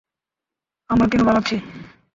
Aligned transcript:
আমরা 0.89 1.05
কেন 1.07 1.21
পালাচ্ছি? 1.25 1.55